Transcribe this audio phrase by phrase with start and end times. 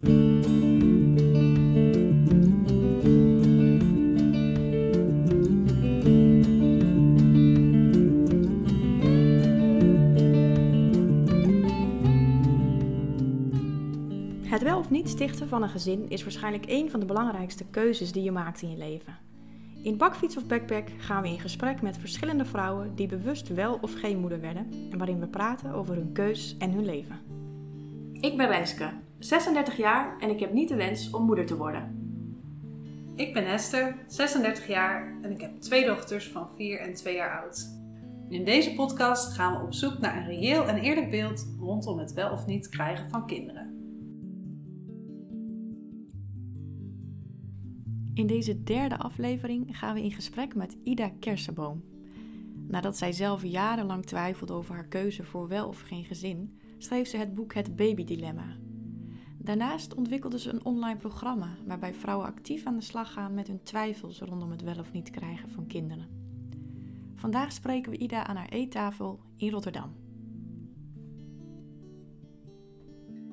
[0.00, 0.10] Het
[14.62, 18.22] wel of niet stichten van een gezin is waarschijnlijk een van de belangrijkste keuzes die
[18.22, 19.18] je maakt in je leven.
[19.82, 23.94] In Bakfiets of Backpack gaan we in gesprek met verschillende vrouwen die bewust wel of
[23.94, 27.18] geen moeder werden en waarin we praten over hun keus en hun leven.
[28.20, 28.90] Ik ben Renske,
[29.20, 31.98] 36 jaar en ik heb niet de wens om moeder te worden.
[33.14, 37.42] Ik ben Esther, 36 jaar en ik heb twee dochters van 4 en 2 jaar
[37.42, 37.78] oud.
[38.28, 42.12] In deze podcast gaan we op zoek naar een reëel en eerlijk beeld rondom het
[42.12, 43.78] wel of niet krijgen van kinderen.
[48.14, 51.84] In deze derde aflevering gaan we in gesprek met Ida Kersenboom.
[52.68, 57.16] Nadat zij zelf jarenlang twijfelde over haar keuze voor wel of geen gezin, schreef ze
[57.16, 58.56] het boek Het Babydilemma.
[59.42, 63.62] Daarnaast ontwikkelde ze een online programma waarbij vrouwen actief aan de slag gaan met hun
[63.62, 66.08] twijfels rondom het wel of niet krijgen van kinderen.
[67.14, 69.96] Vandaag spreken we Ida aan haar eettafel in Rotterdam.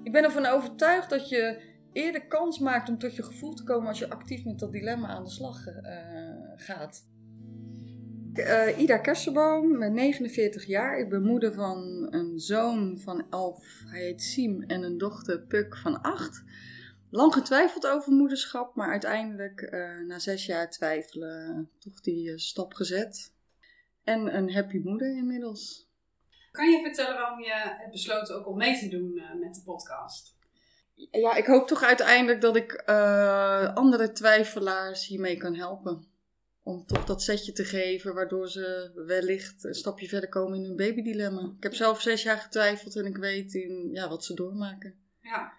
[0.03, 3.87] Ik ben ervan overtuigd dat je eerder kans maakt om tot je gevoel te komen
[3.87, 5.73] als je actief met dat dilemma aan de slag uh,
[6.55, 7.05] gaat.
[8.33, 10.99] Uh, Ida Kersenboom, ben 49 jaar.
[10.99, 15.77] Ik ben moeder van een zoon van 11, hij heet Siem, en een dochter Puk
[15.77, 16.43] van 8.
[17.09, 23.33] Lang getwijfeld over moederschap, maar uiteindelijk uh, na zes jaar twijfelen toch die stap gezet.
[24.03, 25.89] En een happy moeder inmiddels.
[26.51, 30.35] Kan je vertellen waarom je hebt besloten ook om mee te doen met de podcast?
[31.11, 32.75] ja, ik hoop toch uiteindelijk dat ik
[33.73, 36.16] andere twijfelaars hiermee kan helpen.
[36.67, 40.75] Om toch dat setje te geven, waardoor ze wellicht een stapje verder komen in hun
[40.75, 41.41] babydilemma.
[41.57, 44.99] Ik heb zelf zes jaar getwijfeld en ik weet in, ja, wat ze doormaken.
[45.21, 45.53] Ja.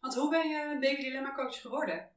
[0.00, 2.08] Want hoe ben je babydilemma coach geworden?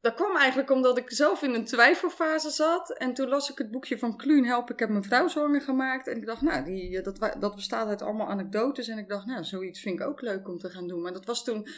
[0.00, 2.90] Dat kwam eigenlijk omdat ik zelf in een twijfelfase zat.
[2.90, 6.06] En toen las ik het boekje van Kluun Help, ik heb mijn vrouw zwanger gemaakt.
[6.06, 8.88] En ik dacht, nou, die, dat, dat bestaat uit allemaal anekdotes.
[8.88, 11.02] En ik dacht, nou, zoiets vind ik ook leuk om te gaan doen.
[11.02, 11.68] Maar dat was toen,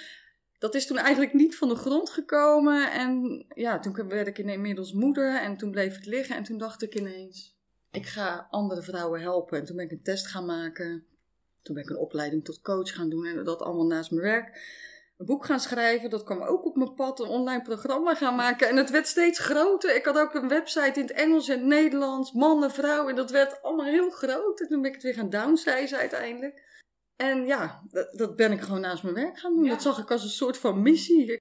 [0.60, 2.92] dat is toen eigenlijk niet van de grond gekomen.
[2.92, 6.36] En ja, toen werd ik inmiddels moeder en toen bleef het liggen.
[6.36, 7.56] En toen dacht ik ineens,
[7.90, 9.58] ik ga andere vrouwen helpen.
[9.58, 11.04] En toen ben ik een test gaan maken.
[11.62, 14.58] Toen ben ik een opleiding tot coach gaan doen en dat allemaal naast mijn werk
[15.20, 16.10] een boek gaan schrijven.
[16.10, 17.20] Dat kwam ook op mijn pad.
[17.20, 18.68] Een online programma gaan maken.
[18.68, 19.94] En het werd steeds groter.
[19.94, 22.32] Ik had ook een website in het Engels en het Nederlands.
[22.32, 23.10] Mannen, vrouwen.
[23.10, 24.60] En dat werd allemaal heel groot.
[24.60, 26.68] En toen ben ik het weer gaan downsizen uiteindelijk.
[27.20, 29.68] En ja, dat, dat ben ik gewoon naast mijn werk gaan doen.
[29.68, 31.40] Dat zag ik als een soort van missie.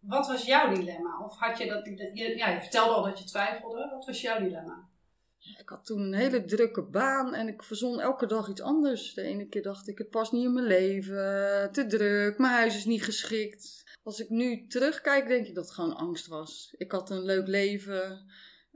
[0.00, 1.24] Wat was jouw dilemma?
[1.24, 1.86] Of had je dat...
[1.86, 3.88] Je, ja, je vertelde al dat je twijfelde.
[3.90, 4.88] Wat was jouw dilemma?
[5.58, 9.14] Ik had toen een hele drukke baan en ik verzon elke dag iets anders.
[9.14, 12.76] De ene keer dacht ik, het past niet in mijn leven, te druk, mijn huis
[12.76, 13.84] is niet geschikt.
[14.02, 16.74] Als ik nu terugkijk, denk ik dat het gewoon angst was.
[16.78, 18.26] Ik had een leuk leven.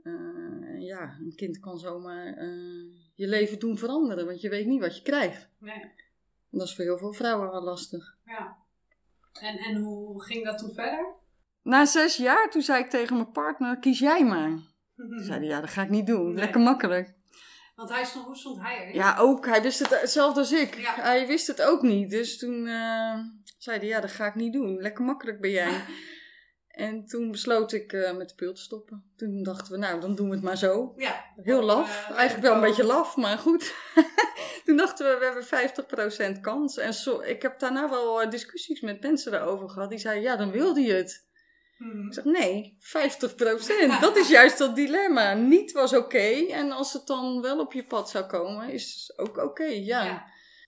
[0.03, 4.81] Uh, ja, een kind kan zomaar uh, je leven doen veranderen, want je weet niet
[4.81, 5.49] wat je krijgt.
[5.59, 6.05] Nee.
[6.51, 8.17] En dat is voor heel veel vrouwen wel lastig.
[8.25, 8.57] Ja.
[9.39, 11.15] En, en hoe ging dat toen verder?
[11.61, 14.49] Na zes jaar, toen zei ik tegen mijn partner, kies jij maar.
[14.95, 16.35] Toen zei hij, ja, dat ga ik niet doen.
[16.35, 17.15] Lekker makkelijk.
[17.75, 18.93] Want hij stond, hoe stond hij erin?
[18.93, 19.45] Ja, ook.
[19.45, 20.73] Hij wist het hetzelfde als ik.
[20.85, 22.09] Hij wist het ook niet.
[22.09, 23.19] Dus toen uh,
[23.57, 24.75] zei hij, ja, dat ga ik niet doen.
[24.75, 25.83] Lekker makkelijk ben jij.
[26.77, 29.03] en toen besloot ik uh, met de pil te stoppen.
[29.15, 30.93] Toen dachten we, nou, dan doen we het maar zo.
[30.97, 31.25] Ja.
[31.35, 32.07] Heel laf.
[32.09, 33.73] Uh, Eigenlijk wel een beetje laf, maar goed.
[34.65, 36.77] toen dachten we, we hebben 50% kans.
[36.77, 39.89] En zo, ik heb daarna wel discussies met mensen erover gehad.
[39.89, 41.25] Die zeiden, ja, dan wilde je het.
[41.77, 42.79] Ik zeg, nee, 50%.
[44.01, 45.33] Dat is juist dat dilemma.
[45.33, 46.45] Niet was oké.
[46.51, 50.03] en als het dan wel op je pad zou komen, is ook oké, ja.
[50.03, 50.25] ja.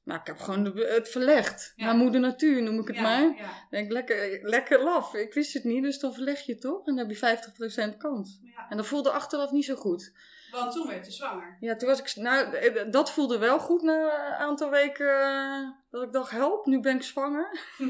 [0.09, 1.73] Maar ik heb gewoon het verlegd.
[1.75, 1.85] Ja.
[1.85, 3.35] Naar moeder natuur noem ik het maar.
[3.69, 5.13] Denk, lekker, lekker laf.
[5.13, 6.87] Ik wist het niet, dus dan verleg je het toch.
[6.87, 8.39] En dan heb je 50% kans.
[8.69, 10.11] En dat voelde achteraf niet zo goed.
[10.51, 11.57] Want toen werd je zwanger.
[11.59, 12.15] Ja, toen was ik.
[12.15, 15.75] Nou, dat voelde wel goed na een aantal weken.
[15.89, 17.59] Dat ik dacht, help, nu ben ik zwanger.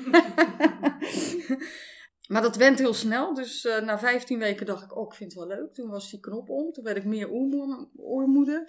[2.30, 3.33] Maar dat went heel snel.
[3.33, 5.74] Dus uh, na 15 weken dacht ik, oh, ik vind het wel leuk.
[5.74, 6.72] Toen was die knop om.
[6.72, 7.30] Toen werd ik meer
[7.95, 8.63] oormoeder.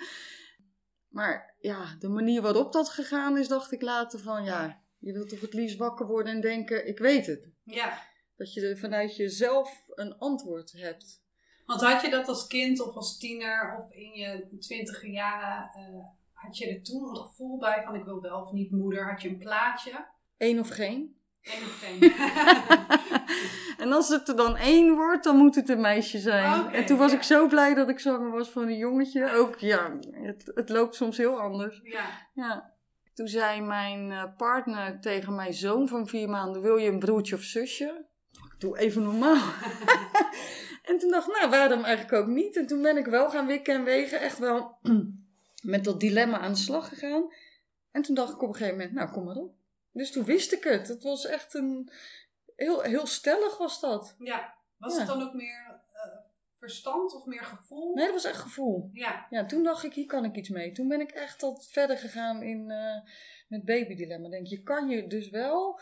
[1.10, 5.28] Maar ja, de manier waarop dat gegaan is, dacht ik later van, ja, je wilt
[5.28, 7.50] toch het liefst wakker worden en denken, ik weet het.
[7.64, 7.98] Ja.
[8.36, 11.22] Dat je vanuit jezelf een antwoord hebt.
[11.66, 16.04] Want had je dat als kind of als tiener of in je twintige jaren, uh,
[16.32, 19.10] had je er toen een gevoel bij van ik wil wel of niet moeder?
[19.10, 20.06] Had je een plaatje?
[20.36, 21.16] Eén of geen?
[21.42, 21.98] Eén of geen.
[23.81, 26.61] en als het er dan één wordt, dan moet het een meisje zijn.
[26.61, 27.17] Okay, en toen was ja.
[27.17, 29.32] ik zo blij dat ik zwanger was van een jongetje.
[29.32, 31.81] Ook ja, het, het loopt soms heel anders.
[31.82, 32.29] Ja.
[32.35, 32.75] ja.
[33.15, 37.35] Toen zei mijn eh, partner tegen mijn zoon van vier maanden: Wil je een broertje
[37.35, 38.06] of zusje?
[38.32, 39.53] Ik doe even normaal.
[40.88, 42.56] en toen dacht ik, nou, waarom eigenlijk ook niet?
[42.56, 44.79] En toen ben ik wel gaan wikken en wegen, echt wel
[45.62, 47.32] met dat dilemma aan de slag gegaan.
[47.91, 49.55] En toen dacht ik op een gegeven moment: Nou, kom maar op.
[49.93, 50.88] Dus toen wist ik het.
[50.88, 51.91] Het was echt een.
[52.64, 54.14] Heel, heel stellig was dat.
[54.18, 54.54] Ja.
[54.78, 54.98] Was Ja.
[54.98, 56.02] het dan ook meer eh,
[56.58, 57.94] verstand of meer gevoel?
[57.94, 58.90] Nee, dat was echt gevoel.
[58.92, 59.26] Ja.
[59.30, 60.72] Ja, toen dacht ik, hier kan ik iets mee.
[60.72, 63.10] Toen ben ik echt wat verder gegaan in, eh,
[63.48, 64.28] met babydilemma.
[64.28, 65.80] Denk je, kan je dus wel...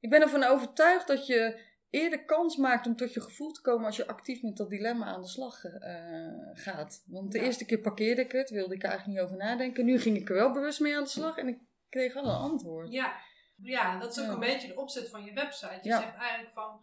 [0.00, 1.60] Ik ben ervan overtuigd dat je
[1.90, 5.04] eerder kans maakt om tot je gevoel te komen als je actief met dat dilemma
[5.06, 7.02] aan de slag eh, gaat.
[7.06, 7.44] Want de Ja.
[7.44, 9.84] eerste keer parkeerde ik het, wilde ik er eigenlijk niet over nadenken.
[9.84, 12.30] Nu ging ik er wel bewust mee aan de slag en ik kreeg wel een
[12.50, 12.92] antwoord.
[12.92, 13.16] Ja.
[13.62, 14.32] Ja, dat is ook Ja.
[14.32, 15.78] een beetje de opzet van je website.
[15.82, 16.00] Je Ja.
[16.00, 16.80] zegt eigenlijk van,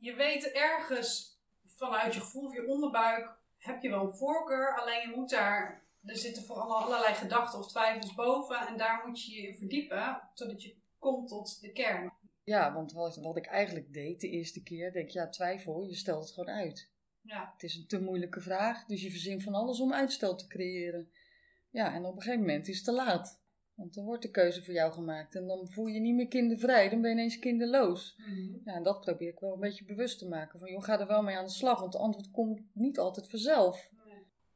[0.00, 5.08] je weet ergens vanuit je gevoel of je onderbuik, heb je wel een voorkeur, alleen
[5.10, 9.24] je moet daar, er zitten voor alle- allerlei gedachten of twijfels boven en daar moet
[9.24, 12.12] je je in verdiepen, zodat je komt tot de kern.
[12.44, 15.94] Ja, want wat, wat ik eigenlijk deed de eerste keer, denk ik, ja, twijfel, je
[15.94, 16.90] stelt het gewoon uit.
[17.22, 20.46] Ja, Het is een te moeilijke vraag, dus je verzint van alles om uitstel te
[20.46, 21.12] creëren.
[21.70, 23.40] Ja, en op een gegeven moment is het te laat.
[23.80, 26.28] Want dan wordt de keuze voor jou gemaakt en dan voel je je niet meer
[26.28, 28.16] kindervrij, dan ben je ineens kinderloos.
[28.64, 30.58] Ja, en dat probeer ik wel een beetje bewust te maken.
[30.58, 33.30] Van, joh, ga er wel mee aan de slag, want het antwoord komt niet altijd
[33.30, 33.90] vanzelf.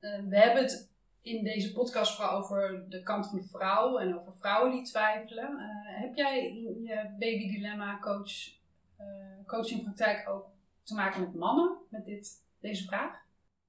[0.01, 4.19] Eh, we hebben het in deze podcast vooral over de kant van de vrouw en
[4.21, 5.59] over vrouwen die twijfelen.
[5.59, 8.59] Eh, heb jij in je baby dilemma coach,
[8.97, 9.07] eh
[9.47, 10.47] coachingpraktijk ook
[10.83, 13.23] te maken met mannen met dit, deze vraag?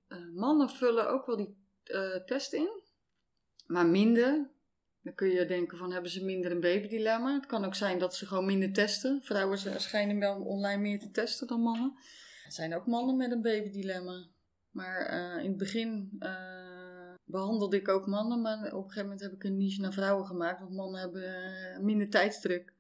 [0.08, 2.82] Eh, mannen vullen ook wel die eh, test in,
[3.68, 4.54] maar minder.
[5.06, 7.34] Dan kun je denken van, hebben ze minder een babydilemma?
[7.34, 9.22] Het kan ook zijn dat ze gewoon minder testen.
[9.24, 11.94] Vrouwen schijnen wel online meer te testen dan mannen.
[12.46, 14.28] Er zijn ook mannen met een babydilemma.
[14.72, 19.22] Maar eh, in het begin eh, behandelde ik ook mannen, maar op een gegeven moment
[19.22, 22.74] heb ik een niche naar vrouwen gemaakt, want mannen hebben eh, minder tijdsdruk.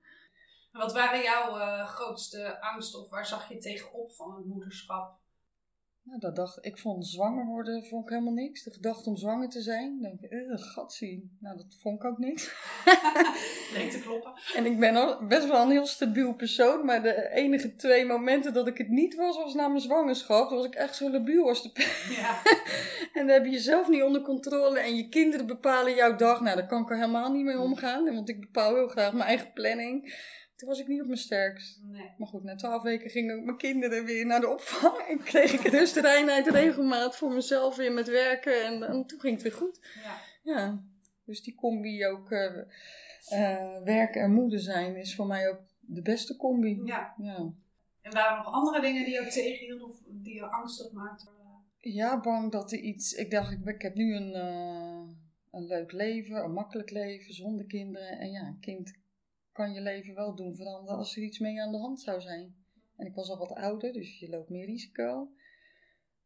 [0.71, 5.19] Wat waren jouw grootste angsten of waar zag je tegenop van het moederschap?
[6.05, 8.63] Nou, dat dacht, ik vond zwanger worden vond ik helemaal niks.
[8.63, 11.37] De gedachte om zwanger te zijn, denk ik, eh, gatsie.
[11.39, 12.53] Nou, dat vond ik ook niks.
[13.75, 14.33] Leek te kloppen.
[14.55, 18.53] En ik ben al best wel een heel stabiel persoon, maar de enige twee momenten
[18.53, 20.47] dat ik het niet was, was na mijn zwangerschap.
[20.47, 21.71] Toen was ik echt zo labiel als de
[22.09, 22.41] Ja.
[23.13, 26.41] En dan heb je jezelf niet onder controle en je kinderen bepalen jouw dag.
[26.41, 29.27] Nou, daar kan ik er helemaal niet mee omgaan, want ik bepaal heel graag mijn
[29.27, 30.13] eigen planning.
[30.55, 31.79] Toen was ik niet op mijn sterkst.
[31.83, 32.11] Nee.
[32.17, 34.97] Maar goed, na twaalf weken gingen ook mijn kinderen weer naar de opvang.
[35.09, 38.65] En kreeg ik rust, reinheid, regelmaat voor mezelf weer met werken.
[38.65, 39.79] En, en toen ging het weer goed.
[40.03, 40.17] Ja.
[40.43, 40.83] Ja,
[41.25, 46.35] dus die combi ook eh, werken en moeder zijn is voor mij ook de beste
[46.35, 46.81] combi.
[46.85, 47.13] ja.
[47.17, 47.35] Ja,
[48.01, 51.33] En waren er nog andere dingen die je ook tegenhielden of die je angstig maakten?
[51.79, 53.13] ja bang dat er iets...
[53.13, 55.09] Ik dacht, ik, ik heb nu een, eh,
[55.51, 58.19] een leuk leven, een makkelijk leven, zonder kinderen.
[58.19, 58.93] En ja, een kind
[59.55, 62.55] kan je leven wel doen veranderen als er iets mee aan de hand zou zijn.
[62.95, 65.29] En ik was al wat ouder, dus je loopt meer risico.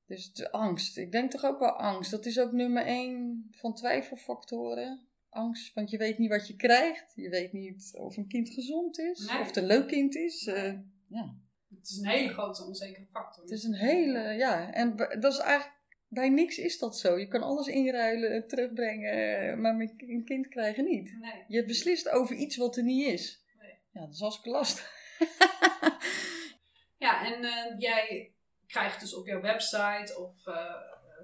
[0.06, 0.98] Dus de angst.
[0.98, 2.12] Ik denk toch ook wel angst.
[2.12, 5.08] Dat is ook nummer één van twijfelfactoren.
[5.30, 7.14] Angst, want je weet niet wat je krijgt.
[7.16, 9.28] Je weet niet of een kind gezond is.
[9.28, 9.40] Nee.
[9.40, 10.48] Of het een leuk kind is.
[10.48, 10.74] Eh,
[11.08, 11.36] ja.
[11.75, 13.44] Het is een hele grote onzekere factor.
[13.44, 14.74] Het is een hele, ja.
[14.74, 15.79] En dat is eigenlijk,
[16.10, 17.18] bij niks is dat zo.
[17.18, 21.18] Je kan alles inruilen, terugbrengen, maar met een kind krijgen niet.
[21.20, 21.44] Nee.
[21.48, 23.44] Je beslist over iets wat er niet is.
[23.62, 23.74] Nee.
[23.94, 24.98] Ja, dat is hartstikke lastig.
[27.00, 28.32] Ja, en eh, jij
[28.68, 30.75] krijgt dus op jouw website of eh,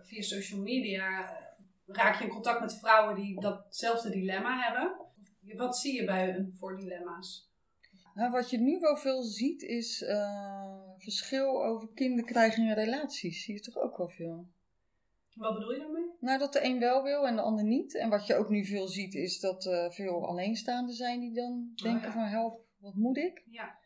[0.01, 4.95] via social media, eh, raak je in contact met vrouwen die datzelfde dilemma hebben.
[5.57, 7.53] Wat zie je bij hun voor dilemma's?
[8.13, 10.05] Nou, wat je nu wel veel ziet is
[10.97, 13.43] verschil over kinderen krijgen in relaties.
[13.43, 14.47] Zie je toch ook wel veel.
[15.35, 16.11] Wat bedoel je daarmee?
[16.19, 17.95] Nou, dat de een wel wil en de ander niet.
[17.95, 21.71] En wat je ook nu veel ziet is dat er veel alleenstaanden zijn die dan
[21.75, 22.11] denken ja.
[22.11, 23.43] van help, wat moet ik?
[23.49, 23.77] Ja.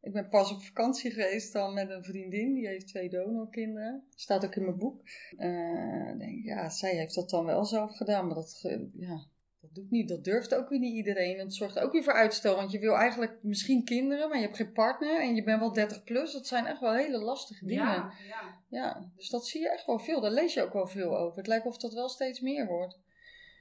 [0.00, 4.04] Ik ben pas op vakantie geweest dan met een vriendin, die heeft twee donorkinderen.
[4.14, 5.02] Staat ook in mijn boek.
[5.36, 8.60] Eh, denk, ja, zij heeft dat dan wel zelf gedaan, maar dat,
[8.92, 9.28] ja, dat
[9.74, 10.08] doet niet.
[10.08, 11.38] Dat durft ook weer niet iedereen.
[11.38, 14.44] En het zorgt ook weer voor uitstel, want je wil eigenlijk misschien kinderen, maar je
[14.44, 16.32] hebt geen partner en je bent wel 30 plus.
[16.32, 17.84] Dat zijn echt wel hele lastige dingen.
[17.84, 18.60] Ja, ja.
[18.68, 20.20] Ja, dus dat zie je echt wel veel.
[20.20, 21.36] Daar lees je ook wel veel over.
[21.36, 22.98] Het lijkt of dat wel steeds meer wordt.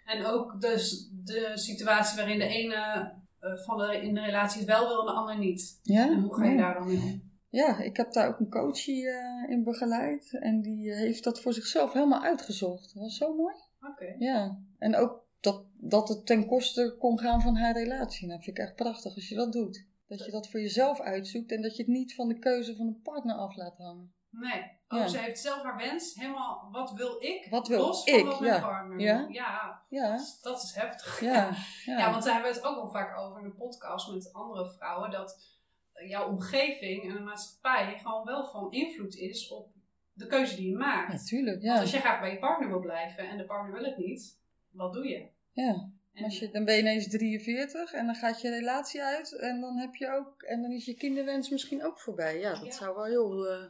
[0.06, 4.70] En ook dus de situatie waarin de ene eh, van de, in de relatie het
[4.70, 5.80] wel wil en de ander niet.
[5.84, 6.58] Ja, En hoe ga je ja.
[6.58, 7.30] daar dan mee om?
[7.50, 10.38] Ja, ik heb daar ook een coachie eh, in begeleid.
[10.40, 12.94] En die heeft dat voor zichzelf helemaal uitgezocht.
[12.94, 13.56] Dat was zo mooi.
[13.82, 14.16] Oké.
[14.18, 18.28] Ja, en ook dat, dat het ten koste kon gaan van haar relatie.
[18.28, 19.86] Nou, vind ik echt prachtig als je dat doet.
[20.08, 22.88] Dat je dat voor jezelf uitzoekt en dat je het niet van de keuze van
[22.88, 24.14] een partner af laat hangen.
[24.30, 24.80] Nee.
[24.88, 25.08] Oh, Ja.
[25.08, 27.48] ze heeft zelf haar wens helemaal, wat wil ik?
[27.50, 28.60] Wat wil los ik, van wat mijn ja.
[28.60, 29.26] partner Ja.
[29.30, 31.20] Ja, Ja, dat is- dat heftig.
[31.32, 31.52] ja,
[31.86, 32.12] ja.
[32.12, 35.12] Want daar hebben we het ook al vaak over in de podcast met andere vrouwen.
[35.12, 35.60] Dat
[36.08, 39.70] jouw omgeving en de maatschappij gewoon wel van invloed is op
[40.14, 41.12] de keuze die je maakt.
[41.12, 41.80] Natuurlijk, Want ja.
[41.80, 44.40] als je graag bij je partner wil blijven en de partner wil het niet,
[44.72, 45.28] wat doe je?
[45.52, 45.90] ja.
[46.14, 49.62] En- Als je, dan ben je ineens 43 en dan gaat je relatie uit en
[49.62, 52.40] dan heb je ook, en dan is je kinderwens misschien ook voorbij.
[52.40, 52.72] Ja, dat Ja.
[52.72, 53.64] zou wel heel eh,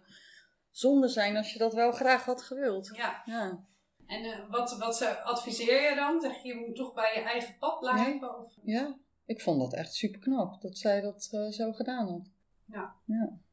[0.71, 2.91] zonde zijn als je dat wel graag had gewild.
[2.95, 3.65] Ja, Ja,
[4.05, 6.21] en eh, wat, wat adviseer je dan?
[6.21, 8.37] Zeg je, je moet toch bij je eigen pad blijven?
[8.39, 8.53] Of?
[8.63, 8.97] ja.
[9.25, 12.29] Ik vond dat echt super knap dat zij dat eh, zo gedaan had.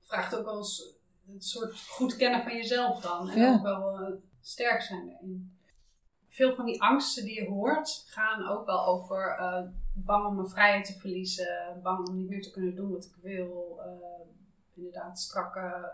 [0.02, 0.96] Vraagt ook wel eens
[1.28, 3.30] een soort goed kennen van jezelf dan.
[3.30, 3.54] En Ja.
[3.54, 5.57] ook wel sterk zijn daarin.
[6.38, 9.62] Veel van die angsten die je hoort, gaan ook wel over eh,
[9.94, 13.14] bang om mijn vrijheid te verliezen, bang om niet meer te kunnen doen wat ik
[13.22, 13.80] wil.
[13.84, 14.26] eh,
[14.74, 15.90] inderdaad, strakke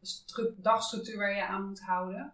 [0.00, 2.32] stru- dagstructuur waar je aan moet houden.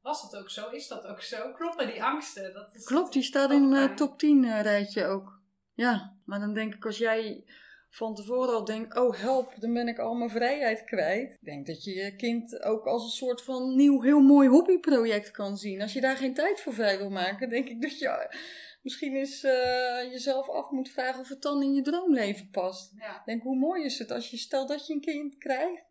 [0.00, 0.68] Was dat ook zo?
[0.70, 1.52] Is dat ook zo?
[1.52, 2.52] Kloppen die angsten?
[2.54, 3.96] Dat is Klopt, die staat in fijn.
[3.96, 5.40] top 10 eh, rijtje ook.
[5.74, 7.44] Ja, maar dan denk ik als jij
[7.88, 11.32] van tevoren al denkt, oh help, dan ben ik al mijn vrijheid kwijt.
[11.32, 15.30] Ik denk dat je je kind ook als een soort van nieuw, heel mooi hobbyproject
[15.30, 15.82] kan zien.
[15.82, 18.36] Als je daar geen tijd voor vrij wil maken, denk ik dat je
[18.82, 22.92] misschien eens eh, jezelf af moet vragen of het dan in je droomleven past.
[22.96, 23.22] Ja.
[23.24, 25.84] Denk, hoe mooi is het als je stelt dat je een kind krijgt,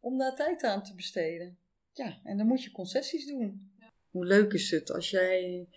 [0.00, 1.58] om daar tijd aan te besteden.
[1.92, 3.70] Ja, en dan moet je concessies doen.
[4.10, 5.68] Hoe leuk is het als jij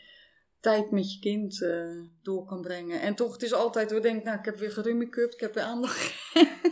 [0.65, 3.01] tijd met je kind eh, door kan brengen.
[3.01, 5.63] En toch, het is altijd, we denken, nou, ik heb weer gerummikupt, ik heb weer
[5.63, 6.13] aandacht.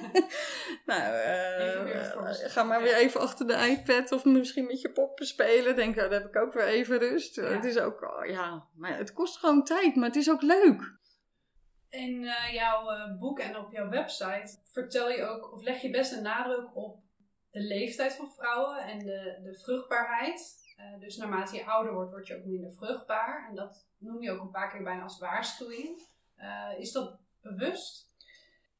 [0.86, 2.52] nou, eh, mezelf.
[2.52, 5.76] ga maar weer even achter de iPad of misschien met je poppen spelen.
[5.76, 7.36] Denk, nou, dan heb ik ook weer even rust.
[7.36, 7.44] Ja.
[7.44, 11.02] Het is ook, oh, ja, maar het kost gewoon tijd, maar het is ook leuk.
[11.90, 15.90] In eh, jouw eh, boek en op jouw website vertel je ook, of leg je
[15.90, 17.00] best een nadruk op
[17.52, 20.63] de leeftijd van vrouwen en de, de vruchtbaarheid.
[20.78, 23.48] Eh, dus naarmate je ouder wordt, word je ook minder vruchtbaar.
[23.50, 26.02] En dat noem je ook een paar keer bijna als waarschuwing.
[26.36, 28.12] Eh, is dat bewust?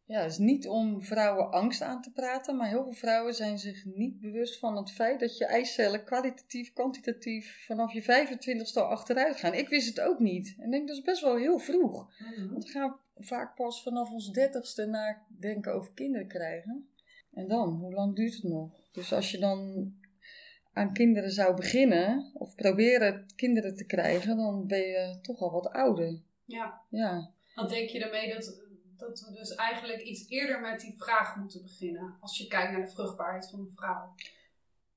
[0.06, 3.58] Ja, het is niet om vrouwen angst aan te praten, maar heel veel vrouwen zijn
[3.58, 8.84] zich niet bewust van het feit dat je eicellen kwalitatief, kwantitatief vanaf je 25ste al
[8.84, 9.54] achteruit gaan.
[9.54, 10.56] Ik wist het ook niet.
[10.58, 12.12] En ik denk dat is best wel heel vroeg.
[12.50, 16.90] Want we gaan vaak pas vanaf ons dertigste naar denken over kinderen krijgen.
[17.34, 18.72] En dan, hoe lang duurt het nog?
[18.92, 19.92] Dus als je dan
[20.74, 25.70] aan kinderen zou beginnen, of proberen kinderen te krijgen, dan ben je toch al wat
[25.70, 26.20] ouder.
[26.46, 26.82] Ja.
[26.90, 28.62] Ja, Dan denk je daarmee dat,
[28.98, 32.18] dat we dus eigenlijk iets eerder met die vraag moeten beginnen.
[32.20, 34.16] Als je kijkt naar de vruchtbaarheid van een vrouw.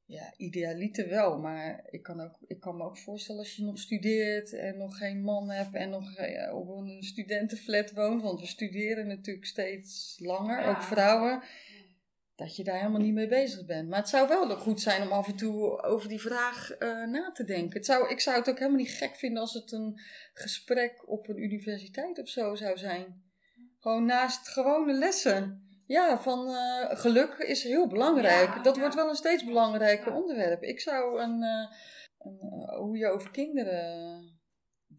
[0.05, 3.79] ja idealiter wel, maar ik kan, ook, ik kan me ook voorstellen als je nog
[3.79, 8.47] studeert en nog geen man hebt en nog eh, op een studentenflat woont, want we
[8.47, 10.69] studeren natuurlijk steeds langer, Ja.
[10.71, 11.43] ook vrouwen.
[12.37, 13.89] Dat je daar helemaal niet mee bezig bent.
[13.89, 17.33] Maar het zou wel goed zijn om af en toe over die vraag eh, na
[17.33, 17.77] te denken.
[17.77, 20.01] Het zou, ik zou het ook helemaal niet gek vinden als het een
[20.33, 23.25] gesprek op een universiteit of zo zou zijn.
[23.81, 25.65] Gewoon naast gewone lessen.
[25.87, 28.55] Ja, van eh, geluk is heel belangrijk.
[28.55, 28.81] Ja, dat ja.
[28.81, 30.19] wordt wel een steeds belangrijker Ja.
[30.19, 30.63] onderwerp.
[30.63, 31.71] Ik zou een, eh,
[32.19, 32.39] een,
[32.79, 34.36] hoe je over kinderen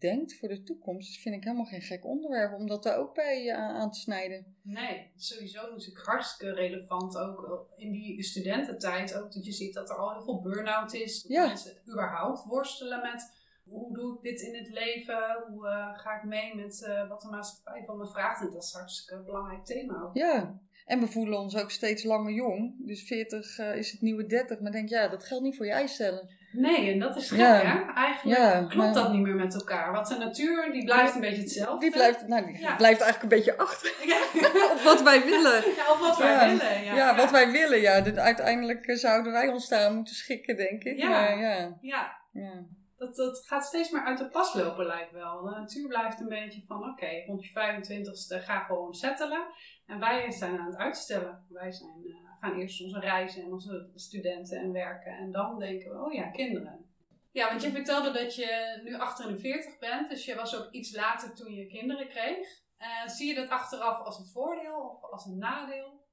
[0.00, 3.14] denkt voor de toekomst, dat vind ik helemaal geen gek onderwerp om dat daar ook
[3.14, 4.56] bij eh, aan te snijden.
[4.62, 7.16] Nee, sowieso natuurlijk hartstikke relevant.
[7.18, 9.14] Ook in die studententijd.
[9.14, 11.22] Ook dat je ziet dat er al heel veel burn-out is.
[11.22, 11.46] Dat Ja.
[11.46, 15.44] mensen überhaupt worstelen met hoe doe ik dit in het leven?
[15.48, 18.40] Hoe eh, ga ik mee met eh, wat de maatschappij van me vraagt?
[18.40, 20.16] En dat is hartstikke een belangrijk thema ook.
[20.16, 22.74] Ja, en we voelen ons ook steeds langer jong.
[22.86, 24.60] Dus 40 eh, is het nieuwe 30.
[24.60, 26.28] Maar denk, ja, dat geldt niet voor je eicellen.
[26.52, 27.52] Nee, en dat is gek Ja.
[27.54, 27.92] hè?
[27.94, 29.92] Eigenlijk Ja, klopt maar- dat niet meer met elkaar.
[29.92, 31.78] Want de natuur die blijft een beetje hetzelfde.
[31.80, 32.76] Die blijft, nou, die Ja.
[32.76, 33.92] blijft eigenlijk een beetje achter
[34.72, 35.74] op wat wij willen.
[35.76, 36.84] Ja, of wat wij willen.
[36.84, 38.00] Ja, wat wij willen, ja.
[38.00, 40.96] Dit- uiteindelijk eh, zouden wij ons daar moeten schikken, denk ik.
[40.98, 41.08] Ja.
[41.08, 42.52] Maar ja, Ja, ja.
[42.96, 45.42] dat, dat gaat steeds meer uit de pas lopen, lijkt wel.
[45.42, 49.46] De natuur blijft een beetje van, oké, rond je 25ste ga gewoon settelen.
[49.86, 51.46] En wij zijn aan het uitstellen.
[51.48, 55.12] Wij zijn, eh, gaan eerst onze reizen en onze studenten en werken.
[55.12, 56.86] En dan denken we, oh ja, kinderen.
[57.30, 60.08] Ja, want je vertelde dat je nu 48 bent.
[60.08, 62.66] Dus je was ook iets later toen je kinderen kreeg.
[62.76, 66.06] Eh, zie je dat achteraf als een voordeel of als een nadeel?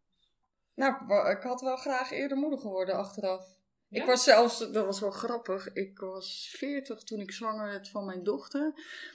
[0.75, 3.45] Nou, ik had wel graag eerder moeder geworden achteraf.
[3.87, 4.01] Ja?
[4.01, 8.05] Ik was zelfs, dat was wel grappig, ik was 40 toen ik zwanger werd van
[8.05, 8.73] mijn dochter.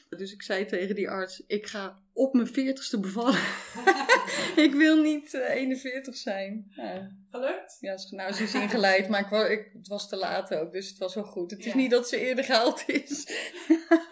[0.09, 3.40] Dus ik zei tegen die arts, ik ga op mijn 40ste bevallen.
[4.67, 6.73] ik wil niet eh, 41 zijn.
[6.77, 7.77] Ja, Gelukt?
[7.81, 10.89] ja ze- nou, ze is ingeleid, maar ik, ik, het was te laat ook, dus
[10.89, 11.50] het was wel goed.
[11.50, 13.27] Het is niet dat ze eerder gehaald is.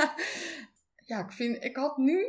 [1.10, 2.26] ja, ik vind, ik had nu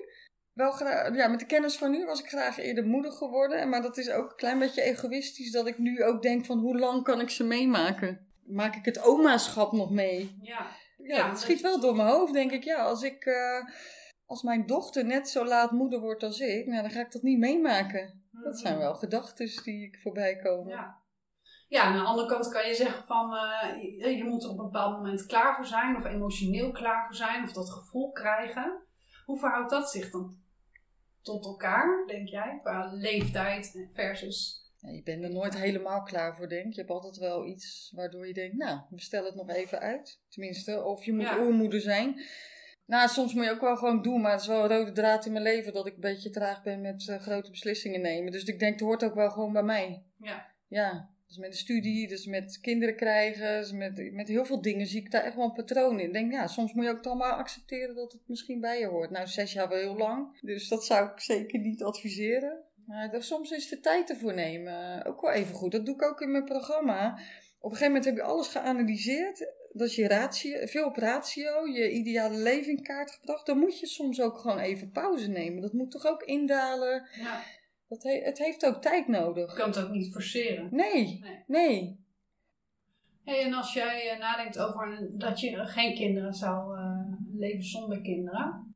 [0.53, 3.69] wel graag, ja, met de kennis van nu was ik graag eerder moeder geworden.
[3.69, 6.77] Maar dat is ook een klein beetje egoïstisch dat ik nu ook denk van hoe
[6.79, 8.27] lang kan ik ze meemaken.
[8.45, 10.37] maak ik het omaschap nog mee.
[10.41, 10.67] Ja.
[11.03, 12.63] Ja, Ja, dat schiet wel door mijn hoofd, denk ik.
[12.63, 13.25] Ja, als ik...
[13.25, 13.65] eh,
[14.29, 17.21] als mijn dochter net zo laat moeder wordt als ik, nou, dan ga ik dat
[17.21, 18.23] niet meemaken.
[18.31, 20.67] Dat zijn wel gedachten die ik voorbij komen.
[20.67, 20.97] Ja.
[21.67, 24.65] Ja, aan de andere kant kan je zeggen van eh, je, moet er op een
[24.65, 28.81] bepaald moment klaar voor zijn, of emotioneel klaar voor zijn, of dat gevoel krijgen.
[29.25, 30.37] Hoe verhoudt dat zich dan
[31.21, 34.67] tot elkaar, denk jij, qua leeftijd versus.
[34.77, 36.73] Ja, je bent er nooit helemaal klaar voor, denk ik.
[36.73, 40.21] Je hebt altijd wel iets waardoor je denkt, nou, we stellen het nog even uit.
[40.29, 41.39] Tenminste, of je moet Ja.
[41.39, 42.21] oermoeder zijn.
[42.89, 45.25] Nou, soms moet je ook wel gewoon doen, maar het is wel een rode draad
[45.25, 48.31] in mijn leven dat ik een beetje traag ben met eh, grote beslissingen nemen.
[48.31, 50.03] Dus ik denk, het hoort ook wel gewoon bij mij.
[50.17, 50.45] Ja.
[50.67, 54.87] Ja, dus met de studie, dus met kinderen krijgen, dus met, met heel veel dingen
[54.87, 56.07] zie ik daar echt wel een patroon in.
[56.07, 58.85] Ik denk, ja, soms moet je ook het allemaal accepteren dat het misschien bij je
[58.85, 59.09] hoort.
[59.09, 62.63] Nou, zes jaar wel heel lang, dus dat zou ik zeker niet adviseren.
[62.85, 65.71] Maar soms is de tijd ervoor nemen ook wel even goed.
[65.71, 67.19] Dat doe ik ook in mijn programma.
[67.59, 69.47] Op een gegeven moment heb je alles geanalyseerd.
[69.73, 73.45] Dat is je ratio, veel op ratio, je ideale leven in kaart gebracht.
[73.45, 75.61] Dan moet je soms ook gewoon even pauze nemen.
[75.61, 77.07] Dat moet toch ook indalen.
[77.19, 77.43] ja.
[77.87, 79.53] Dat he- het heeft ook tijd Je nodig.
[79.53, 80.67] kan het ook niet forceren.
[80.71, 81.43] Nee, Nee.
[81.47, 81.99] nee.
[83.23, 88.01] Hey, en als jij eh, nadenkt over dat je geen kinderen zou eh, leven zonder
[88.01, 88.73] kinderen.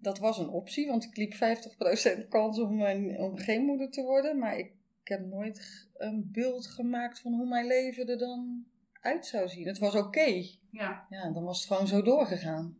[0.00, 2.82] Dat was een optie, want ik liep 50% kans om,
[3.16, 4.38] om geen moeder te worden.
[4.38, 8.64] Maar ik, ik heb nooit een beeld gemaakt van hoe mijn leven er dan
[9.00, 9.66] uit zou zien.
[9.66, 10.44] Het was oké.
[10.70, 11.06] Ja.
[11.08, 12.76] Ja, dan was het gewoon zo doorgegaan.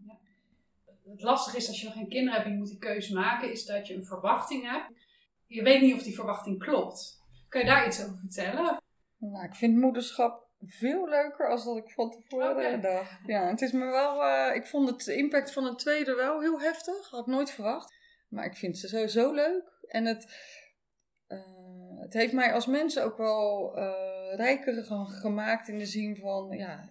[1.11, 3.51] Het lastige is als je nog geen kinderen hebt en je moet die keuze maken,
[3.53, 4.93] is dat je een verwachting hebt.
[5.47, 7.23] Je weet niet of die verwachting klopt.
[7.49, 8.77] Kan je daar iets over vertellen?
[9.17, 12.81] Nou, ik vind moederschap veel leuker als dat ik van tevoren Oké.
[12.81, 13.19] dacht.
[13.27, 14.25] Ja, het is me wel...
[14.25, 17.11] eh, ik vond het impact van het tweede wel heel heftig.
[17.11, 17.95] Had ik nooit verwacht.
[18.29, 19.63] Maar ik vind ze sowieso leuk.
[19.87, 20.35] En het...
[21.27, 21.39] eh,
[22.01, 26.49] het heeft mij als mens ook wel eh, rijker ge- gemaakt in de zin van...
[26.57, 26.91] Ja,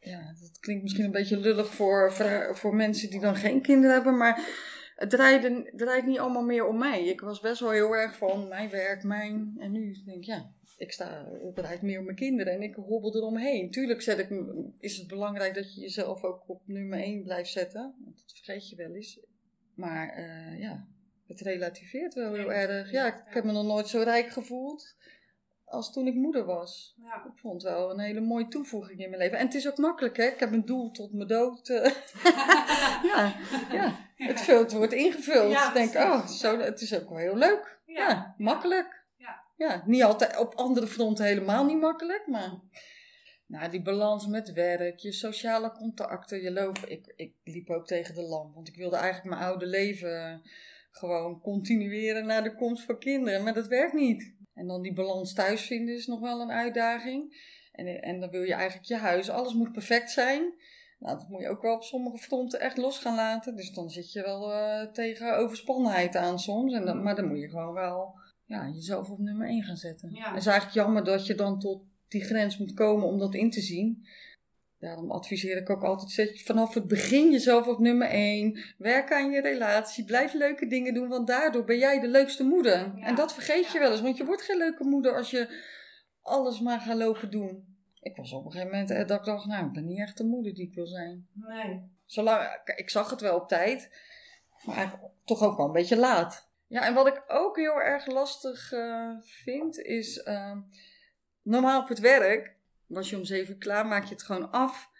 [0.00, 3.94] ja, dat klinkt misschien een beetje lullig voor, voor, voor mensen die dan geen kinderen
[3.94, 4.16] hebben.
[4.16, 4.48] Maar
[4.96, 7.04] het draaide, draait niet allemaal meer om mij.
[7.04, 9.54] Ik was best wel heel erg van mijn werk, mijn...
[9.58, 12.74] En nu denk ik, ja, ik sta, het draait meer om mijn kinderen en ik
[12.74, 13.70] hobbel eromheen.
[13.70, 14.28] Tuurlijk zet ik,
[14.78, 17.94] is het belangrijk dat je jezelf ook op nummer 1 blijft zetten.
[18.04, 19.20] Want dat vergeet je wel eens.
[19.74, 20.86] Maar eh, ja,
[21.26, 22.90] het relativeert wel heel erg.
[22.90, 24.96] Ja, ik heb me nog nooit zo rijk gevoeld
[25.66, 26.94] als toen ik moeder was.
[26.96, 27.24] Ja.
[27.24, 29.38] Ik vond het wel een hele mooie toevoeging in mijn leven.
[29.38, 30.24] En het is ook makkelijk, hè?
[30.24, 31.68] Ik heb een doel tot mijn dood.
[31.68, 31.92] eh.
[33.14, 33.34] ja,
[33.70, 35.52] ja, het, vult, wordt ingevuld.
[35.52, 37.78] Ja, ik denk, oh, zo, het is ook wel heel leuk.
[37.86, 38.34] Ja.
[38.38, 39.04] Makkelijk.
[39.16, 39.42] Ja.
[39.56, 42.60] ja, niet altijd op andere fronten helemaal niet makkelijk, maar
[43.46, 46.90] nou, die balans met werk, je sociale contacten, je lopen.
[46.90, 50.42] Ik, ik liep ook tegen de lamp, want ik wilde eigenlijk mijn oude leven
[50.90, 54.34] gewoon continueren naar de komst van kinderen, maar dat werkt niet.
[54.56, 57.36] En dan die balans thuis vinden is nog wel een uitdaging.
[57.72, 60.54] En, en dan wil je eigenlijk je huis, alles moet perfect zijn.
[60.98, 63.56] Nou, dat moet je ook wel op sommige fronten echt los gaan laten.
[63.56, 66.74] Dus dan zit je wel eh, tegen overspannenheid aan soms.
[66.74, 70.10] En dan, maar dan moet je gewoon wel ja, jezelf op nummer 1 gaan zetten.
[70.10, 70.28] Ja.
[70.28, 73.50] Het is eigenlijk jammer dat je dan tot die grens moet komen om dat in
[73.50, 74.06] te zien.
[74.78, 78.58] Daarom adviseer ik ook altijd, zet je vanaf het begin jezelf op nummer 1.
[78.78, 82.78] Werk aan je relatie, blijf leuke dingen doen, want daardoor ben jij de leukste moeder.
[82.78, 83.06] Ja.
[83.06, 85.62] En dat vergeet je wel eens, want je wordt geen leuke moeder als je
[86.22, 87.74] alles maar gaat lopen doen.
[88.00, 90.16] Ik was op een gegeven moment eh, dat ik dacht, nou, ik ben niet echt
[90.16, 91.26] de moeder die ik wil zijn.
[91.32, 91.90] Nee.
[92.04, 93.90] Zolang, ik zag het wel op tijd,
[94.64, 96.48] maar toch ook wel een beetje laat.
[96.66, 100.56] Ja, en wat ik ook heel erg lastig eh, vind, is eh,
[101.42, 102.55] normaal op het werk,
[102.86, 104.90] was je om zeven uur klaar, maak je het gewoon af.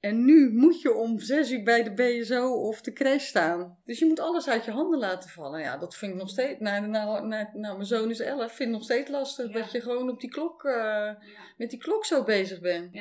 [0.00, 3.78] En nu moet je om zes uur bij de BSO of de crash staan.
[3.84, 5.60] Dus je moet alles uit je handen laten vallen.
[5.60, 6.60] Ja, dat vind ik nog steeds.
[6.60, 9.46] Nou, nou, nou, nou mijn zoon is elf, vind ik nog steeds lastig.
[9.52, 9.52] Ja.
[9.60, 11.16] Dat je gewoon op die klok, eh, Ja.
[11.56, 12.94] met die klok zo bezig bent.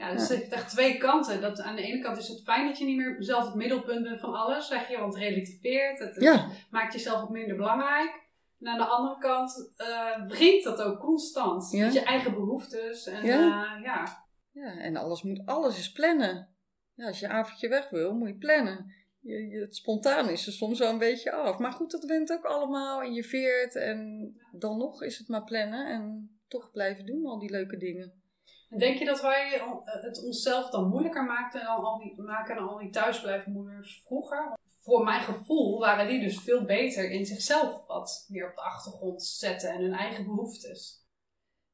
[0.00, 1.40] Ja, dus het heeft echt twee kanten.
[1.40, 4.02] Dat, aan de ene kant is het fijn dat je niet meer zelf het middelpunt
[4.02, 5.98] bent van alles, zeg je, want het relativeert.
[5.98, 8.28] Het, Ja, maakt jezelf ook minder belangrijk.
[8.60, 11.70] En aan de andere kant eh wringt dat ook constant.
[11.70, 11.84] Ja.
[11.84, 13.06] Met je eigen behoeftes.
[13.06, 13.38] En Ja.
[13.38, 13.76] ja.
[13.82, 14.28] ja.
[14.52, 16.54] Ja, en alles moet, alles is plannen.
[16.94, 18.94] Ja, als je een avondje weg wil, moet je plannen.
[19.20, 21.58] Je, je, het spontaan is er soms wel een beetje af.
[21.58, 23.74] Maar goed, dat went ook allemaal en je veert.
[23.76, 28.22] En dan nog is het maar plannen en toch blijven doen al die leuke dingen.
[28.68, 32.54] En denk je dat wij on- het onszelf dan moeilijker maakten dan al die, maken
[32.56, 34.58] dan al die thuisblijfmoeders vroeger?
[34.90, 39.22] Voor mijn gevoel waren die dus veel beter in zichzelf wat meer op de achtergrond
[39.22, 41.06] zetten en hun eigen behoeftes.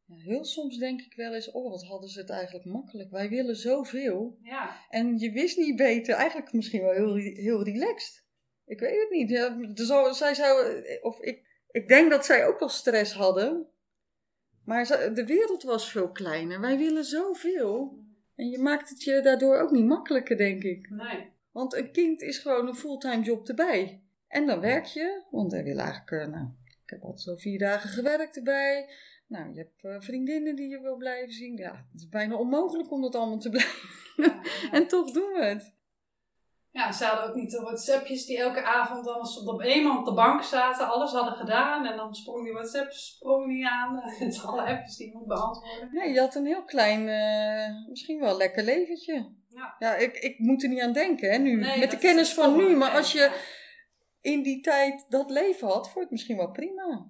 [0.04, 3.10] Ja, heel soms denk ik wel eens, oh wat hadden ze het eigenlijk makkelijk.
[3.10, 4.38] Wij willen zoveel.
[4.42, 6.14] Ja, En je wist niet beter.
[6.14, 8.24] Eigenlijk misschien wel heel, heel relaxed.
[8.64, 9.30] Ik weet het niet.
[9.30, 13.66] Ja, zij zou, of ik, ik denk dat zij ook wel stress hadden.
[14.64, 16.60] Maar de wereld was veel kleiner.
[16.60, 17.98] Wij willen zoveel.
[18.34, 20.90] En je maakt het je daardoor ook niet makkelijker, denk ik.
[20.90, 21.34] Nee.
[21.56, 24.02] Want een kind is gewoon een fulltime job erbij.
[24.28, 26.46] En dan werk je, want hij wil eigenlijk, eh, nou,
[26.84, 28.90] ik heb altijd zo vier dagen gewerkt erbij.
[29.26, 31.56] Nou, je hebt eh, vriendinnen die je wil blijven zien.
[31.56, 33.88] Ja, het is bijna onmogelijk om dat allemaal te blijven.
[34.16, 34.42] Ja, ja.
[34.78, 35.74] En toch doen we het.
[36.70, 40.04] Ja, ze hadden ook niet de WhatsAppjes die elke avond dan als op eenmaal op
[40.04, 41.86] de bank zaten, alles hadden gedaan.
[41.86, 43.94] En dan sprong die WhatsApp sprong niet aan.
[44.20, 45.88] Met alle appjes die je moet beantwoorden.
[45.92, 49.34] Nee, je had een heel klein, eh, misschien wel lekker leventje.
[49.78, 49.94] Ja.
[49.96, 51.54] ik, ik moet er niet aan denken, hè, nu.
[51.56, 52.76] Nee, Met de kennis van nu.
[52.76, 53.40] Maar Nee, als je
[54.20, 57.06] in die tijd dat leven had, vond je het misschien wel prima.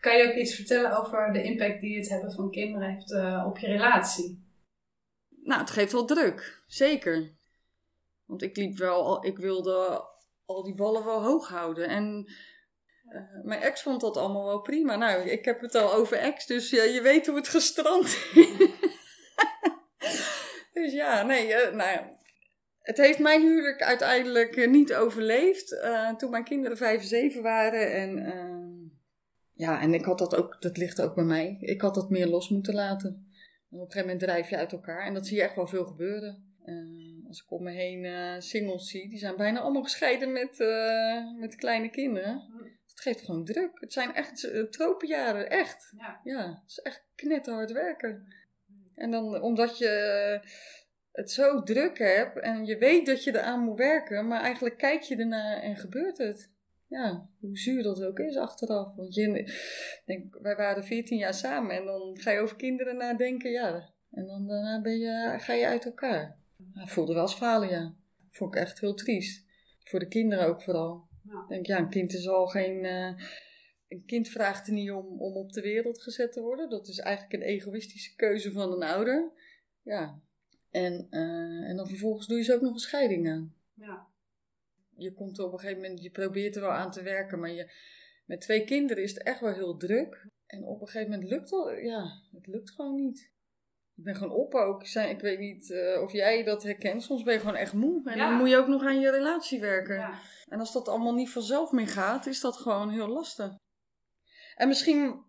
[0.00, 3.44] Kan je ook iets vertellen over de impact die het hebben van kinderen heeft eh,
[3.46, 4.42] op je relatie?
[5.42, 6.62] Nou, het geeft wel druk.
[6.66, 7.36] Zeker.
[8.24, 10.04] Want ik liep wel, al- ik wilde
[10.44, 11.88] al die ballen wel hoog houden.
[11.88, 12.32] En
[13.08, 14.96] eh, mijn ex vond dat allemaal wel prima.
[14.96, 18.04] Nou, ik heb het al over ex, dus ja, je weet hoe het gestrand
[18.34, 18.48] is.
[20.94, 22.12] Ja, nee, eh, nou ja.
[22.80, 25.80] Het heeft mijn huwelijk uiteindelijk eh, niet overleefd.
[25.80, 27.92] eh, toen mijn kinderen vijf en zeven waren.
[27.92, 28.32] En
[29.52, 31.56] ja, en ik had dat ook, dat ligt ook bij mij.
[31.60, 33.08] Ik had dat meer los moeten laten.
[33.70, 35.06] En op een gegeven moment drijf je uit elkaar.
[35.06, 36.52] En dat zie je echt wel veel gebeuren.
[37.28, 40.58] Als ik om me heen singles zie, die zijn bijna allemaal gescheiden met,
[41.38, 42.42] met kleine kinderen.
[42.86, 43.70] Het geeft gewoon druk.
[43.80, 45.92] Het zijn echt tropenjaren, echt.
[45.96, 46.20] Ja.
[46.24, 48.26] Ja, het is echt knetterhard werken.
[48.94, 50.40] En dan omdat je
[51.14, 55.02] het zo druk hebt en je weet dat je eraan moet werken, maar eigenlijk kijk
[55.02, 56.52] je ernaar en gebeurt het.
[56.88, 58.94] Ja, hoe zuur dat ook is achteraf.
[58.94, 59.52] Want je,
[60.04, 63.92] denk, wij waren 14 jaar samen en dan ga je over kinderen nadenken, ja.
[64.10, 66.38] En dan daarna ben je, ga je uit elkaar.
[66.74, 67.94] Ja, voelde wel als falen, ja.
[68.30, 69.44] Vond ik echt heel triest.
[69.84, 71.08] Voor de kinderen ook vooral.
[71.22, 71.42] Ja.
[71.42, 72.84] Ik denk, ja, een kind is al geen.
[72.84, 73.12] eh,
[73.88, 76.70] een kind vraagt er niet om, om op de wereld gezet te worden.
[76.70, 79.32] Dat is eigenlijk een egoïstische keuze van een ouder.
[79.82, 80.22] Ja.
[80.74, 83.54] En, eh, en dan vervolgens doe je ze ook nog een scheiding aan.
[83.74, 84.06] Ja.
[84.96, 87.50] Je komt er op een gegeven moment, je probeert er wel aan te werken, maar
[87.50, 87.70] je,
[88.24, 90.26] met twee kinderen is het echt wel heel druk.
[90.46, 93.32] En op een gegeven moment lukt het, ja, het lukt gewoon niet.
[93.96, 94.82] Ik ben gewoon op ook.
[94.94, 97.02] Ik weet niet eh, of jij dat herkent.
[97.02, 98.10] Soms ben je gewoon echt moe.
[98.10, 98.28] En Ja.
[98.28, 99.94] dan moet je ook nog aan je relatie werken.
[99.94, 100.18] Ja.
[100.48, 103.54] En als dat allemaal niet vanzelf meer gaat, is dat gewoon heel lastig.
[104.56, 105.24] En misschien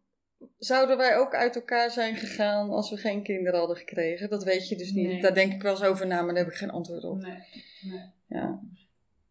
[0.57, 4.29] zouden wij ook uit elkaar zijn gegaan als we geen kinderen hadden gekregen.
[4.29, 5.07] Dat weet je dus niet.
[5.07, 5.21] Nee.
[5.21, 7.21] Daar denk ik wel eens over na, maar daar heb ik geen antwoord op.
[7.21, 7.43] Nee.
[7.81, 8.09] nee.
[8.27, 8.59] Ja.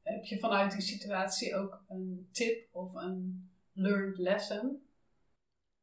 [0.02, 4.82] Heb je vanuit die situatie ook een tip of een learned lesson?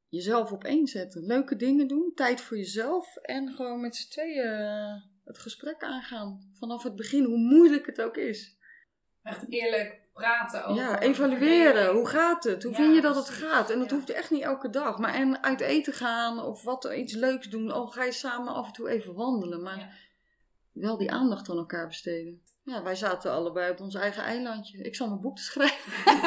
[0.08, 1.26] Jezelf op één zetten.
[1.26, 2.12] Leuke dingen doen.
[2.16, 3.16] Tijd voor jezelf.
[3.16, 6.52] En gewoon met z'n tweeën eh, het gesprek aangaan.
[6.54, 8.58] Vanaf het begin, hoe moeilijk het ook is.
[9.24, 10.84] Echt eerlijk praten over.
[10.84, 11.94] Ja, evalueren.
[11.94, 12.64] Hoe gaat het?
[12.64, 13.70] Hoe Ja, vind je dat het gaat?
[13.70, 13.96] En dat Ja.
[13.96, 14.98] hoeft echt niet elke dag.
[14.98, 17.74] Maar en uit eten gaan of wat iets leuks doen.
[17.74, 19.62] Oh, ga je samen af en toe even wandelen.
[19.62, 19.90] Maar Ja.
[20.72, 22.42] wel die aandacht aan elkaar besteden.
[22.64, 24.78] Ja, wij zaten allebei op ons eigen eilandje.
[24.84, 25.92] Ik zal mijn boek te schrijven.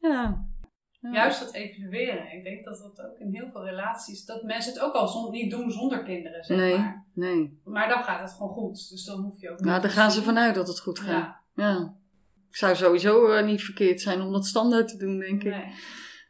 [0.10, 0.47] ja.
[1.00, 1.12] Ja.
[1.12, 2.32] Juist dat evalueren.
[2.32, 5.30] Ik denk dat dat ook in heel veel relaties, dat mensen het ook al zon-
[5.32, 7.06] niet doen zonder kinderen, zeg Nee, maar.
[7.14, 7.60] nee.
[7.64, 8.88] Maar dan gaat het gewoon goed.
[8.90, 10.98] Dus dan hoef je ook Nou, niet daar te gaan ze vanuit dat het goed
[10.98, 11.08] gaat.
[11.08, 11.96] Ja, Ja.
[12.48, 15.52] Ik zou sowieso eh, niet verkeerd zijn om dat standaard te doen, denk ik.
[15.54, 15.72] nee.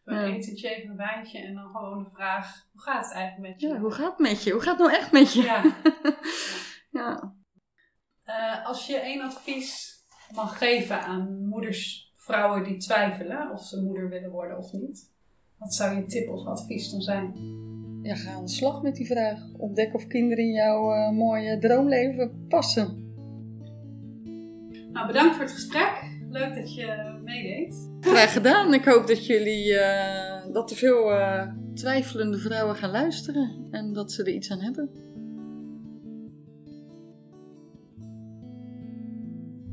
[0.04, 3.60] Een etentje, even een wijntje en dan gewoon de vraag, hoe gaat het eigenlijk met
[3.60, 3.68] je?
[3.68, 4.52] Ja, hoe gaat het met je?
[4.52, 5.42] Hoe gaat het nou echt met je?
[5.42, 5.62] Ja.
[7.00, 7.34] ja.
[8.24, 9.96] Eh, als je één advies
[10.34, 15.10] mag geven aan moeders, vrouwen die twijfelen of ze moeder willen worden of niet,
[15.58, 17.32] wat zou je tip of advies dan zijn?
[18.02, 19.38] Ja, ga aan de slag met die vraag.
[19.56, 23.06] Ontdek of kinderen in jouw eh, mooie droomleven passen.
[24.92, 25.92] Nou, bedankt voor het gesprek.
[26.30, 27.90] Leuk dat je meedeed.
[28.00, 28.74] Graag gedaan.
[28.74, 34.12] Ik hoop dat jullie, eh, dat er veel eh, twijfelende vrouwen gaan luisteren en dat
[34.12, 34.90] ze er iets aan hebben.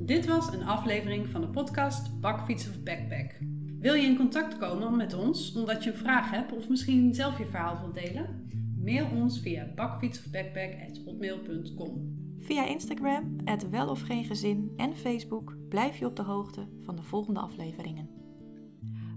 [0.05, 3.37] Dit was een aflevering van de podcast Bakfiets of Backpack.
[3.79, 7.37] Wil je in contact komen met ons omdat je een vraag hebt of misschien zelf
[7.37, 8.49] je verhaal wilt delen?
[8.83, 12.17] Mail ons via bakfietsofbackpack.hotmail.com.
[12.39, 16.95] Via Instagram, het wel of geen gezin en Facebook blijf je op de hoogte van
[16.95, 18.09] de volgende afleveringen.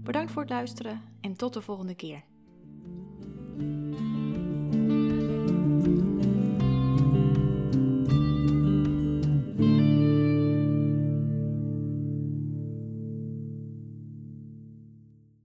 [0.03, 2.23] Bedankt voor het luisteren en tot de volgende keer.